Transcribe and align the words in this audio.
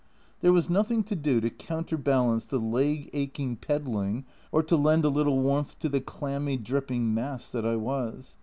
There 0.39 0.51
was 0.51 0.67
nothing 0.67 1.03
to 1.03 1.15
do 1.15 1.39
to 1.41 1.51
counterbalance 1.51 2.47
the 2.47 2.57
leg 2.57 3.11
aching 3.13 3.55
pedalling 3.57 4.25
or 4.51 4.63
to 4.63 4.75
lend 4.75 5.05
a 5.05 5.09
little 5.09 5.37
warmth 5.37 5.77
to 5.77 5.89
the 5.89 6.01
clammy, 6.01 6.57
dripping 6.57 7.13
mass 7.13 7.51
that 7.51 7.67
I 7.67 7.75
was. 7.75 8.35